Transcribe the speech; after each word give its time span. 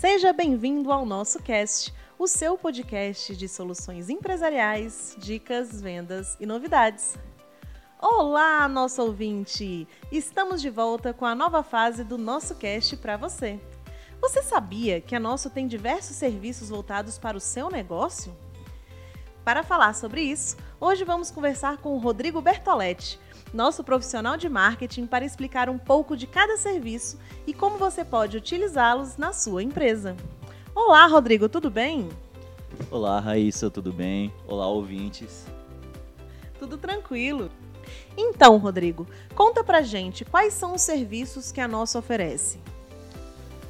Seja 0.00 0.32
bem-vindo 0.32 0.92
ao 0.92 1.04
nosso 1.04 1.42
cast, 1.42 1.92
o 2.16 2.28
seu 2.28 2.56
podcast 2.56 3.34
de 3.34 3.48
soluções 3.48 4.08
empresariais, 4.08 5.16
dicas, 5.18 5.80
vendas 5.80 6.36
e 6.38 6.46
novidades. 6.46 7.18
Olá, 8.00 8.68
nosso 8.68 9.02
ouvinte! 9.02 9.88
Estamos 10.12 10.62
de 10.62 10.70
volta 10.70 11.12
com 11.12 11.26
a 11.26 11.34
nova 11.34 11.64
fase 11.64 12.04
do 12.04 12.16
nosso 12.16 12.54
cast 12.54 12.96
para 12.98 13.16
você. 13.16 13.58
Você 14.20 14.40
sabia 14.40 15.00
que 15.00 15.16
a 15.16 15.20
Nosso 15.20 15.50
tem 15.50 15.66
diversos 15.66 16.14
serviços 16.14 16.68
voltados 16.68 17.18
para 17.18 17.36
o 17.36 17.40
seu 17.40 17.68
negócio? 17.68 18.32
Para 19.44 19.64
falar 19.64 19.96
sobre 19.96 20.20
isso, 20.22 20.56
hoje 20.80 21.02
vamos 21.02 21.32
conversar 21.32 21.78
com 21.78 21.96
o 21.96 21.98
Rodrigo 21.98 22.40
Bertoletti, 22.40 23.18
nosso 23.52 23.82
profissional 23.82 24.36
de 24.36 24.48
marketing, 24.48 25.06
para 25.06 25.24
explicar 25.24 25.68
um 25.68 25.78
pouco 25.78 26.16
de 26.16 26.26
cada 26.26 26.56
serviço 26.56 27.18
e 27.46 27.54
como 27.54 27.78
você 27.78 28.04
pode 28.04 28.36
utilizá-los 28.36 29.16
na 29.16 29.32
sua 29.32 29.62
empresa. 29.62 30.16
Olá, 30.74 31.06
Rodrigo, 31.06 31.48
tudo 31.48 31.70
bem? 31.70 32.08
Olá, 32.90 33.18
Raíssa, 33.18 33.70
tudo 33.70 33.92
bem? 33.92 34.32
Olá, 34.46 34.66
ouvintes. 34.68 35.46
Tudo 36.58 36.76
tranquilo. 36.76 37.50
Então, 38.16 38.56
Rodrigo, 38.58 39.06
conta 39.34 39.64
pra 39.64 39.82
gente 39.82 40.24
quais 40.24 40.52
são 40.52 40.74
os 40.74 40.82
serviços 40.82 41.50
que 41.50 41.60
a 41.60 41.68
Nossa 41.68 41.98
oferece. 41.98 42.58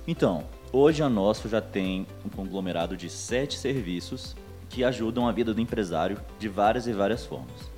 Então, 0.06 0.45
hoje 0.72 1.02
a 1.02 1.08
Nosso 1.08 1.48
já 1.48 1.60
tem 1.60 2.06
um 2.24 2.28
conglomerado 2.28 2.97
de 2.97 3.08
sete 3.08 3.56
serviços 3.58 4.34
que 4.69 4.83
ajudam 4.84 5.28
a 5.28 5.33
vida 5.33 5.55
do 5.55 5.60
empresário 5.60 6.20
de 6.38 6.48
várias 6.48 6.86
e 6.86 6.92
várias 6.92 7.24
formas. 7.24 7.70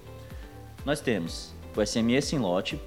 Nós 0.84 1.00
temos 1.00 1.52
o 1.76 1.86
SMS 1.86 2.32
em 2.32 2.38
lote, 2.38 2.80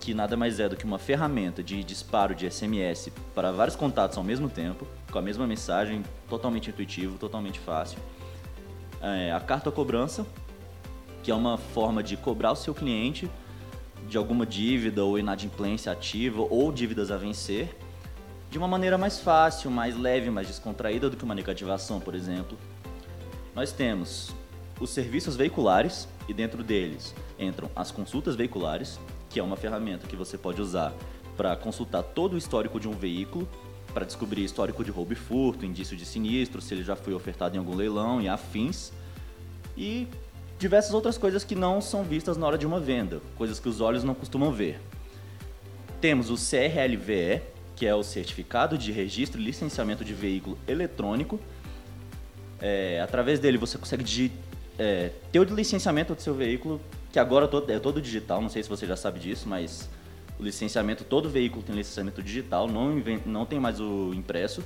que 0.00 0.14
nada 0.14 0.36
mais 0.36 0.58
é 0.58 0.68
do 0.68 0.76
que 0.76 0.84
uma 0.84 0.98
ferramenta 0.98 1.62
de 1.62 1.82
disparo 1.84 2.34
de 2.34 2.50
SMS 2.50 3.10
para 3.34 3.52
vários 3.52 3.76
contatos 3.76 4.18
ao 4.18 4.24
mesmo 4.24 4.48
tempo, 4.48 4.86
com 5.10 5.18
a 5.18 5.22
mesma 5.22 5.46
mensagem, 5.46 6.02
totalmente 6.28 6.70
intuitivo, 6.70 7.18
totalmente 7.18 7.60
fácil. 7.60 7.98
É, 9.00 9.32
a 9.32 9.40
carta 9.40 9.70
cobrança, 9.70 10.26
que 11.22 11.30
é 11.30 11.34
uma 11.34 11.56
forma 11.56 12.02
de 12.02 12.16
cobrar 12.16 12.52
o 12.52 12.56
seu 12.56 12.74
cliente 12.74 13.30
de 14.08 14.16
alguma 14.16 14.44
dívida 14.44 15.04
ou 15.04 15.18
inadimplência 15.18 15.92
ativa 15.92 16.42
ou 16.42 16.72
dívidas 16.72 17.10
a 17.10 17.16
vencer, 17.16 17.76
de 18.50 18.58
uma 18.58 18.68
maneira 18.68 18.98
mais 18.98 19.20
fácil, 19.20 19.70
mais 19.70 19.96
leve, 19.96 20.30
mais 20.30 20.46
descontraída 20.46 21.08
do 21.08 21.16
que 21.16 21.24
uma 21.24 21.34
negativação, 21.34 22.00
por 22.00 22.14
exemplo. 22.14 22.58
Nós 23.54 23.72
temos 23.72 24.34
os 24.82 24.90
serviços 24.90 25.36
veiculares 25.36 26.08
e 26.28 26.34
dentro 26.34 26.64
deles 26.64 27.14
entram 27.38 27.70
as 27.74 27.92
consultas 27.92 28.34
veiculares, 28.34 28.98
que 29.30 29.38
é 29.38 29.42
uma 29.42 29.56
ferramenta 29.56 30.08
que 30.08 30.16
você 30.16 30.36
pode 30.36 30.60
usar 30.60 30.92
para 31.36 31.54
consultar 31.54 32.02
todo 32.02 32.34
o 32.34 32.36
histórico 32.36 32.80
de 32.80 32.88
um 32.88 32.92
veículo, 32.92 33.48
para 33.94 34.04
descobrir 34.04 34.42
histórico 34.42 34.84
de 34.84 34.90
roubo 34.90 35.12
e 35.12 35.16
furto, 35.16 35.64
indício 35.64 35.96
de 35.96 36.04
sinistro, 36.04 36.60
se 36.60 36.74
ele 36.74 36.82
já 36.82 36.96
foi 36.96 37.14
ofertado 37.14 37.54
em 37.54 37.58
algum 37.58 37.76
leilão 37.76 38.20
e 38.20 38.28
afins. 38.28 38.92
E 39.76 40.08
diversas 40.58 40.92
outras 40.92 41.16
coisas 41.16 41.44
que 41.44 41.54
não 41.54 41.80
são 41.80 42.02
vistas 42.02 42.36
na 42.36 42.44
hora 42.44 42.58
de 42.58 42.66
uma 42.66 42.80
venda, 42.80 43.20
coisas 43.36 43.60
que 43.60 43.68
os 43.68 43.80
olhos 43.80 44.02
não 44.02 44.14
costumam 44.14 44.50
ver. 44.50 44.80
Temos 46.00 46.28
o 46.28 46.34
CRLVE, 46.34 47.40
que 47.76 47.86
é 47.86 47.94
o 47.94 48.02
Certificado 48.02 48.76
de 48.76 48.90
Registro 48.90 49.40
e 49.40 49.44
Licenciamento 49.44 50.04
de 50.04 50.12
Veículo 50.12 50.58
Eletrônico, 50.66 51.38
é, 52.60 53.00
através 53.00 53.40
dele 53.40 53.58
você 53.58 53.76
consegue 53.76 54.04
é, 54.78 55.10
ter 55.30 55.38
o 55.38 55.44
licenciamento 55.44 56.14
do 56.14 56.22
seu 56.22 56.34
veículo, 56.34 56.80
que 57.12 57.18
agora 57.18 57.48
é 57.68 57.78
todo 57.78 58.00
digital, 58.00 58.40
não 58.40 58.48
sei 58.48 58.62
se 58.62 58.68
você 58.68 58.86
já 58.86 58.96
sabe 58.96 59.20
disso, 59.20 59.48
mas 59.48 59.88
o 60.38 60.42
licenciamento, 60.42 61.04
todo 61.04 61.28
veículo 61.28 61.62
tem 61.62 61.74
licenciamento 61.74 62.22
digital, 62.22 62.66
não, 62.66 63.02
não 63.26 63.46
tem 63.46 63.60
mais 63.60 63.80
o 63.80 64.12
impresso. 64.14 64.62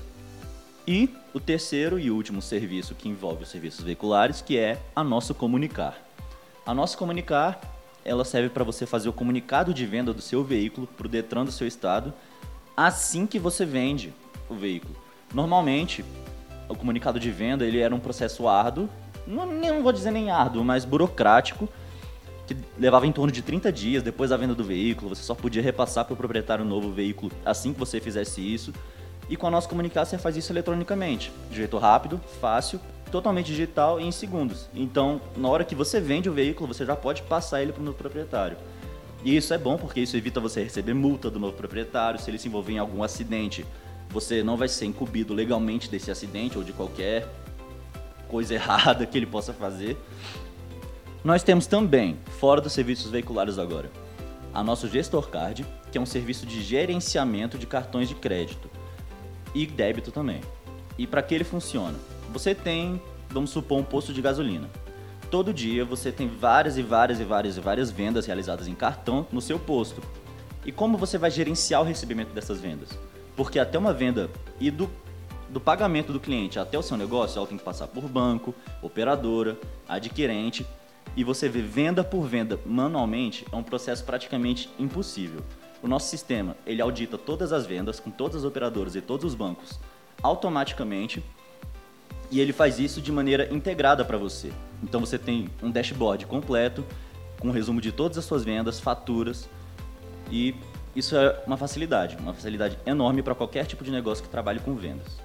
E 0.87 1.11
o 1.35 1.41
terceiro 1.41 1.98
e 1.98 2.11
último 2.11 2.41
serviço 2.41 2.95
que 2.95 3.09
envolve 3.09 3.43
os 3.43 3.48
serviços 3.48 3.85
veiculares, 3.85 4.41
que 4.41 4.57
é 4.57 4.79
a 4.95 5.03
Nosso 5.03 5.35
Comunicar. 5.35 5.98
A 6.64 6.73
Nosso 6.73 6.97
Comunicar, 6.97 7.61
ela 8.05 8.25
serve 8.25 8.51
para 8.51 8.63
você 8.63 8.86
fazer 8.86 9.09
o 9.09 9.13
comunicado 9.13 9.75
de 9.75 9.85
venda 9.85 10.14
do 10.14 10.23
seu 10.23 10.45
veículo 10.45 10.86
para 10.86 11.07
o 11.07 11.11
Detran 11.11 11.45
do 11.45 11.51
seu 11.51 11.67
estado, 11.67 12.14
assim 12.77 13.27
que 13.27 13.39
você 13.39 13.64
vende 13.64 14.14
o 14.48 14.55
veículo. 14.55 14.95
Normalmente, 15.35 16.05
o 16.69 16.77
comunicado 16.77 17.19
de 17.19 17.30
venda 17.30 17.64
ele 17.64 17.80
era 17.80 17.95
um 17.95 18.01
processo 18.01 18.47
árduo, 18.47 18.89
não, 19.27 19.47
não 19.47 19.83
vou 19.83 19.92
dizer 19.92 20.11
nem 20.11 20.31
árduo, 20.31 20.64
mas 20.64 20.85
burocrático, 20.85 21.69
que 22.47 22.57
levava 22.79 23.07
em 23.07 23.13
torno 23.13 23.33
de 23.33 23.42
30 23.42 23.73
dias 23.73 24.03
depois 24.03 24.31
da 24.31 24.37
venda 24.37 24.55
do 24.55 24.63
veículo. 24.63 25.14
Você 25.14 25.23
só 25.23 25.35
podia 25.35 25.63
repassar 25.63 26.05
para 26.05 26.14
o 26.14 26.17
proprietário 26.17 26.64
novo 26.64 26.92
veículo 26.92 27.33
assim 27.45 27.73
que 27.73 27.79
você 27.79 28.01
fizesse 28.01 28.41
isso. 28.41 28.73
E 29.29 29.36
com 29.36 29.47
a 29.47 29.51
nossa 29.51 29.69
comunicação 29.69 30.17
você 30.17 30.23
faz 30.23 30.36
isso 30.36 30.53
eletronicamente, 30.53 31.33
de 31.51 31.57
jeito 31.57 31.77
rápido, 31.79 32.20
fácil, 32.41 32.81
totalmente 33.11 33.47
digital 33.47 34.01
e 34.01 34.05
em 34.05 34.13
segundos. 34.13 34.69
Então, 34.73 35.20
na 35.36 35.48
hora 35.48 35.65
que 35.65 35.75
você 35.75 36.01
vende 36.01 36.29
o 36.29 36.33
veículo, 36.33 36.73
você 36.73 36.86
já 36.86 36.95
pode 36.95 37.23
passar 37.23 37.61
ele 37.61 37.73
para 37.73 37.83
o 37.83 37.85
novo 37.85 37.98
proprietário. 37.98 38.57
E 39.25 39.36
isso 39.36 39.53
é 39.53 39.59
bom 39.59 39.77
porque 39.77 40.01
isso 40.01 40.17
evita 40.17 40.39
você 40.39 40.63
receber 40.63 40.95
multa 40.95 41.29
do 41.29 41.41
novo 41.41 41.57
proprietário 41.57 42.20
se 42.20 42.31
ele 42.31 42.39
se 42.39 42.47
envolver 42.47 42.75
em 42.75 42.79
algum 42.79 43.03
acidente 43.03 43.67
você 44.11 44.42
não 44.42 44.57
vai 44.57 44.69
ser 44.69 44.86
incumbido 44.86 45.35
legalmente 45.35 45.91
desse 45.91 46.11
acidente 46.11 46.57
ou 46.57 46.65
de 46.65 46.73
qualquer 46.73 47.29
coisa 48.29 48.55
errada 48.55 49.07
que 49.07 49.17
ele 49.17 49.27
possa 49.27 49.53
fazer. 49.53 49.97
Nós 51.25 51.42
temos 51.42 51.67
também, 51.67 52.19
fora 52.39 52.61
dos 52.61 52.73
serviços 52.73 53.11
veiculares 53.11 53.59
agora, 53.59 53.91
a 54.55 54.63
nosso 54.63 54.89
Gestor 54.89 55.29
Card, 55.29 55.67
que 55.91 55.98
é 55.98 56.01
um 56.01 56.07
serviço 56.07 56.47
de 56.47 56.63
gerenciamento 56.63 57.59
de 57.59 57.67
cartões 57.67 58.09
de 58.09 58.15
crédito 58.15 58.70
e 59.55 59.67
débito 59.67 60.13
também. 60.13 60.41
E 60.98 61.07
para 61.07 61.23
que 61.23 61.35
ele 61.35 61.45
funciona? 61.45 61.98
Você 62.33 62.55
tem, 62.55 63.01
vamos 63.29 63.51
supor, 63.51 63.79
um 63.79 63.85
posto 63.85 64.13
de 64.13 64.23
gasolina. 64.23 64.69
Todo 65.31 65.53
dia 65.53 65.85
você 65.85 66.13
tem 66.13 66.29
várias 66.29 66.79
e 66.79 66.83
várias 66.83 67.19
e 67.19 67.25
várias 67.25 67.57
e 67.57 67.61
várias 67.61 67.91
vendas 67.91 68.27
realizadas 68.27 68.69
em 68.69 68.75
cartão 68.75 69.27
no 69.33 69.41
seu 69.41 69.59
posto. 69.59 70.01
E 70.65 70.73
como 70.73 70.97
você 70.97 71.19
vai 71.19 71.31
gerenciar 71.31 71.81
o 71.81 71.85
recebimento 71.85 72.33
dessas 72.33 72.61
vendas? 72.61 72.91
Porque 73.36 73.59
até 73.59 73.79
uma 73.79 73.92
venda 73.92 74.31
e 74.61 74.70
do, 74.70 74.89
do 75.56 75.61
pagamento 75.61 76.12
do 76.12 76.20
cliente 76.20 76.58
até 76.58 76.78
o 76.78 76.83
seu 76.83 76.98
negócio, 76.98 77.39
ela 77.39 77.46
tem 77.46 77.56
que 77.56 77.64
passar 77.64 77.86
por 77.86 78.06
banco, 78.06 78.55
operadora, 78.83 79.58
adquirente. 79.89 80.67
E 81.17 81.24
você 81.24 81.48
vê 81.48 81.62
venda 81.62 82.05
por 82.05 82.27
venda 82.27 82.61
manualmente, 82.67 83.46
é 83.50 83.56
um 83.56 83.62
processo 83.62 84.05
praticamente 84.05 84.68
impossível. 84.78 85.40
O 85.83 85.89
nosso 85.89 86.11
sistema, 86.11 86.55
ele 86.67 86.83
audita 86.83 87.17
todas 87.17 87.55
as 87.55 87.64
vendas 87.64 87.98
com 87.98 88.11
todas 88.11 88.36
as 88.36 88.44
operadoras 88.44 88.94
e 88.96 89.00
todos 89.00 89.24
os 89.24 89.34
bancos 89.34 89.80
automaticamente 90.22 91.24
e 92.30 92.38
ele 92.38 92.52
faz 92.52 92.78
isso 92.78 93.00
de 93.00 93.11
maneira 93.11 93.48
integrada 93.50 94.05
para 94.05 94.18
você. 94.18 94.52
Então 94.83 95.00
você 95.00 95.18
tem 95.18 95.48
um 95.62 95.70
dashboard 95.70 96.27
completo 96.27 96.84
com 97.40 97.48
um 97.48 97.52
resumo 97.52 97.80
de 97.80 97.92
todas 97.92 98.18
as 98.18 98.27
suas 98.27 98.44
vendas, 98.44 98.78
faturas 98.78 99.48
e 100.30 100.55
isso 100.94 101.17
é 101.17 101.42
uma 101.46 101.56
facilidade, 101.56 102.14
uma 102.17 102.34
facilidade 102.34 102.78
enorme 102.84 103.23
para 103.23 103.34
qualquer 103.34 103.64
tipo 103.64 103.83
de 103.83 103.90
negócio 103.90 104.23
que 104.23 104.28
trabalhe 104.28 104.61
com 104.61 104.74
vendas. 104.74 105.24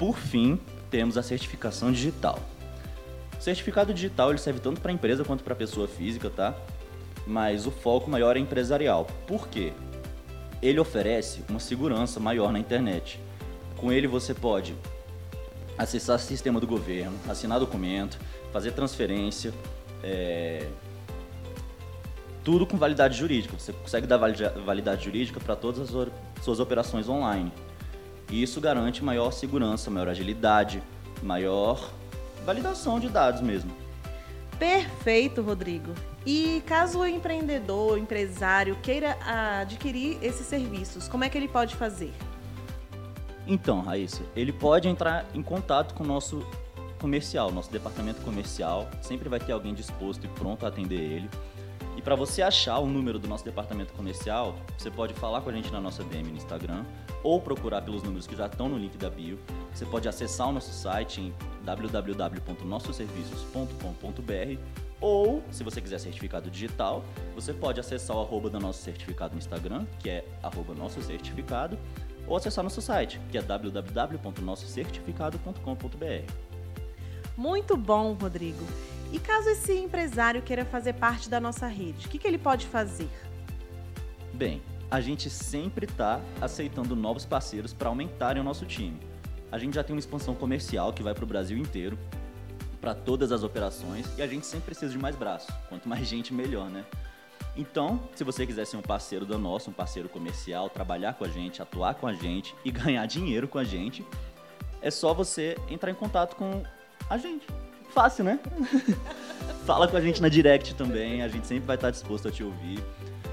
Por 0.00 0.16
fim, 0.16 0.58
temos 0.90 1.18
a 1.18 1.22
certificação 1.22 1.92
digital. 1.92 2.38
O 3.38 3.42
certificado 3.42 3.92
digital 3.92 4.30
ele 4.30 4.38
serve 4.38 4.58
tanto 4.58 4.80
para 4.80 4.90
empresa 4.90 5.26
quanto 5.26 5.44
para 5.44 5.54
pessoa 5.54 5.86
física, 5.86 6.30
tá? 6.30 6.54
Mas 7.26 7.66
o 7.66 7.70
foco 7.70 8.10
maior 8.10 8.34
é 8.34 8.40
empresarial. 8.40 9.06
Por 9.26 9.46
quê? 9.46 9.74
Ele 10.62 10.80
oferece 10.80 11.44
uma 11.50 11.60
segurança 11.60 12.18
maior 12.18 12.50
na 12.50 12.58
internet. 12.58 13.20
Com 13.76 13.92
ele 13.92 14.06
você 14.06 14.32
pode 14.32 14.74
acessar 15.76 16.16
o 16.16 16.18
sistema 16.18 16.58
do 16.58 16.66
governo, 16.66 17.18
assinar 17.28 17.60
documento, 17.60 18.18
fazer 18.54 18.72
transferência, 18.72 19.52
é, 20.02 20.66
tudo 22.42 22.66
com 22.66 22.78
validade 22.78 23.18
jurídica. 23.18 23.54
Você 23.58 23.74
consegue 23.74 24.06
dar 24.06 24.16
validade 24.16 25.04
jurídica 25.04 25.38
para 25.40 25.54
todas 25.54 25.94
as 25.94 26.08
suas 26.42 26.58
operações 26.58 27.06
online. 27.06 27.52
E 28.30 28.42
isso 28.42 28.60
garante 28.60 29.02
maior 29.02 29.32
segurança, 29.32 29.90
maior 29.90 30.08
agilidade, 30.08 30.82
maior 31.22 31.90
validação 32.46 33.00
de 33.00 33.08
dados 33.08 33.40
mesmo. 33.40 33.70
Perfeito, 34.58 35.42
Rodrigo. 35.42 35.92
E 36.24 36.62
caso 36.66 37.00
o 37.00 37.06
empreendedor, 37.06 37.94
o 37.94 37.98
empresário 37.98 38.76
queira 38.82 39.16
adquirir 39.60 40.18
esses 40.22 40.46
serviços, 40.46 41.08
como 41.08 41.24
é 41.24 41.28
que 41.28 41.36
ele 41.36 41.48
pode 41.48 41.74
fazer? 41.74 42.12
Então, 43.46 43.80
Raíssa, 43.80 44.22
ele 44.36 44.52
pode 44.52 44.86
entrar 44.86 45.24
em 45.34 45.42
contato 45.42 45.94
com 45.94 46.04
o 46.04 46.06
nosso 46.06 46.46
comercial, 47.00 47.50
nosso 47.50 47.72
departamento 47.72 48.20
comercial. 48.20 48.88
Sempre 49.00 49.28
vai 49.28 49.40
ter 49.40 49.52
alguém 49.52 49.74
disposto 49.74 50.24
e 50.24 50.28
pronto 50.28 50.64
a 50.64 50.68
atender 50.68 51.00
ele. 51.00 51.30
E 51.96 52.02
para 52.02 52.14
você 52.14 52.42
achar 52.42 52.78
o 52.78 52.86
número 52.86 53.18
do 53.18 53.26
nosso 53.26 53.44
departamento 53.44 53.92
comercial, 53.94 54.54
você 54.76 54.90
pode 54.90 55.14
falar 55.14 55.40
com 55.40 55.50
a 55.50 55.52
gente 55.52 55.72
na 55.72 55.80
nossa 55.80 56.04
DM 56.04 56.30
no 56.30 56.36
Instagram 56.36 56.84
ou 57.22 57.40
procurar 57.40 57.82
pelos 57.82 58.02
números 58.02 58.26
que 58.26 58.34
já 58.36 58.46
estão 58.46 58.68
no 58.68 58.76
link 58.78 58.96
da 58.96 59.10
bio. 59.10 59.38
Você 59.74 59.84
pode 59.86 60.08
acessar 60.08 60.48
o 60.48 60.52
nosso 60.52 60.72
site 60.72 61.20
em 61.20 61.32
www.nossoserviços.com.br 61.64 64.60
ou, 65.00 65.42
se 65.50 65.64
você 65.64 65.80
quiser 65.80 65.98
certificado 65.98 66.50
digital, 66.50 67.02
você 67.34 67.54
pode 67.54 67.80
acessar 67.80 68.14
o 68.16 68.20
arroba 68.20 68.50
do 68.50 68.60
nosso 68.60 68.82
certificado 68.82 69.32
no 69.32 69.38
Instagram, 69.38 69.86
que 69.98 70.10
é 70.10 70.26
arroba 70.42 70.74
nosso 70.74 71.00
certificado, 71.00 71.78
ou 72.26 72.36
acessar 72.36 72.62
nosso 72.62 72.82
site, 72.82 73.18
que 73.30 73.38
é 73.38 73.42
www.nossocertificado.com.br. 73.42 76.32
Muito 77.36 77.76
bom, 77.76 78.12
Rodrigo. 78.12 78.64
E 79.10 79.18
caso 79.18 79.48
esse 79.48 79.72
empresário 79.72 80.42
queira 80.42 80.66
fazer 80.66 80.92
parte 80.92 81.30
da 81.30 81.40
nossa 81.40 81.66
rede, 81.66 82.06
o 82.06 82.10
que, 82.10 82.18
que 82.18 82.28
ele 82.28 82.38
pode 82.38 82.66
fazer? 82.66 83.08
Bem, 84.34 84.60
a 84.90 85.00
gente 85.00 85.30
sempre 85.30 85.86
está 85.86 86.20
aceitando 86.40 86.96
novos 86.96 87.24
parceiros 87.24 87.72
para 87.72 87.88
aumentarem 87.88 88.42
o 88.42 88.44
nosso 88.44 88.66
time. 88.66 88.98
A 89.52 89.58
gente 89.58 89.74
já 89.74 89.84
tem 89.84 89.94
uma 89.94 90.00
expansão 90.00 90.34
comercial 90.34 90.92
que 90.92 91.02
vai 91.02 91.14
para 91.14 91.24
o 91.24 91.26
Brasil 91.26 91.56
inteiro, 91.56 91.98
para 92.80 92.94
todas 92.94 93.30
as 93.30 93.42
operações, 93.42 94.06
e 94.18 94.22
a 94.22 94.26
gente 94.26 94.46
sempre 94.46 94.66
precisa 94.66 94.92
de 94.92 94.98
mais 94.98 95.14
braços. 95.14 95.54
Quanto 95.68 95.88
mais 95.88 96.06
gente, 96.06 96.32
melhor, 96.34 96.68
né? 96.68 96.84
Então, 97.56 98.00
se 98.14 98.24
você 98.24 98.46
quiser 98.46 98.64
ser 98.64 98.76
um 98.76 98.82
parceiro 98.82 99.26
do 99.26 99.38
nosso, 99.38 99.70
um 99.70 99.72
parceiro 99.72 100.08
comercial, 100.08 100.68
trabalhar 100.70 101.14
com 101.14 101.24
a 101.24 101.28
gente, 101.28 101.60
atuar 101.60 101.94
com 101.94 102.06
a 102.06 102.12
gente 102.12 102.54
e 102.64 102.70
ganhar 102.70 103.04
dinheiro 103.06 103.46
com 103.46 103.58
a 103.58 103.64
gente, 103.64 104.04
é 104.80 104.90
só 104.90 105.12
você 105.12 105.56
entrar 105.68 105.90
em 105.90 105.94
contato 105.94 106.36
com 106.36 106.62
a 107.08 107.18
gente. 107.18 107.46
Fácil, 107.90 108.24
né? 108.24 108.38
Fala 109.66 109.86
com 109.88 109.96
a 109.96 110.00
gente 110.00 110.22
na 110.22 110.28
direct 110.28 110.74
também, 110.74 111.22
a 111.22 111.28
gente 111.28 111.46
sempre 111.46 111.66
vai 111.66 111.76
estar 111.76 111.90
disposto 111.90 112.28
a 112.28 112.30
te 112.30 112.42
ouvir. 112.42 112.82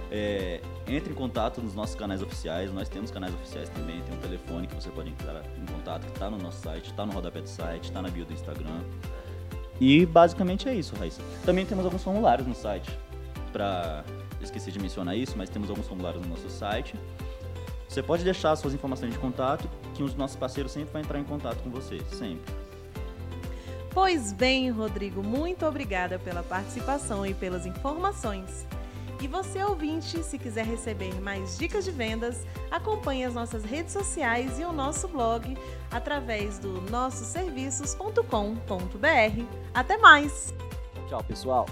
É, 0.09 0.61
entre 0.87 1.11
em 1.11 1.15
contato 1.15 1.61
nos 1.61 1.73
nossos 1.73 1.95
canais 1.95 2.21
oficiais, 2.21 2.71
nós 2.71 2.87
temos 2.87 3.11
canais 3.11 3.33
oficiais 3.33 3.69
também, 3.69 4.01
tem 4.01 4.15
um 4.15 4.21
telefone 4.21 4.67
que 4.67 4.75
você 4.75 4.89
pode 4.89 5.09
entrar 5.09 5.43
em 5.57 5.65
contato, 5.65 6.05
que 6.05 6.13
está 6.13 6.29
no 6.29 6.37
nosso 6.37 6.61
site, 6.61 6.85
está 6.85 7.05
no 7.05 7.11
rodapé 7.11 7.41
do 7.41 7.49
site, 7.49 7.85
está 7.85 8.01
na 8.01 8.09
bio 8.09 8.25
do 8.25 8.33
Instagram. 8.33 8.81
E 9.79 10.05
basicamente 10.05 10.67
é 10.67 10.73
isso, 10.73 10.95
Raíssa. 10.95 11.21
Também 11.45 11.65
temos 11.65 11.85
alguns 11.85 12.03
formulários 12.03 12.47
no 12.47 12.55
site 12.55 12.89
para 13.51 14.03
esqueci 14.41 14.71
de 14.71 14.79
mencionar 14.79 15.15
isso, 15.15 15.37
mas 15.37 15.49
temos 15.49 15.69
alguns 15.69 15.87
formulários 15.87 16.21
no 16.21 16.29
nosso 16.29 16.49
site. 16.49 16.95
Você 17.87 18.03
pode 18.03 18.23
deixar 18.23 18.55
suas 18.55 18.73
informações 18.73 19.13
de 19.13 19.19
contato, 19.19 19.69
que 19.93 20.03
os 20.03 20.15
nossos 20.15 20.35
parceiros 20.35 20.71
sempre 20.71 20.91
vão 20.91 21.01
entrar 21.01 21.19
em 21.19 21.23
contato 21.23 21.61
com 21.63 21.69
você, 21.69 21.99
sempre. 22.11 22.53
Pois 23.91 24.31
bem, 24.31 24.69
Rodrigo, 24.69 25.23
muito 25.23 25.65
obrigada 25.65 26.19
pela 26.19 26.43
participação 26.43 27.25
e 27.25 27.33
pelas 27.33 27.65
informações. 27.65 28.67
E 29.19 29.27
você, 29.27 29.63
ouvinte, 29.63 30.23
se 30.23 30.37
quiser 30.37 30.65
receber 30.65 31.19
mais 31.21 31.57
dicas 31.57 31.83
de 31.83 31.91
vendas, 31.91 32.45
acompanhe 32.69 33.25
as 33.25 33.33
nossas 33.33 33.63
redes 33.63 33.93
sociais 33.93 34.59
e 34.59 34.63
o 34.63 34.71
nosso 34.71 35.07
blog 35.07 35.57
através 35.89 36.59
do 36.59 36.79
nossoserviços.com.br. 36.91 39.43
Até 39.73 39.97
mais! 39.97 40.53
Tchau, 41.07 41.23
pessoal! 41.23 41.65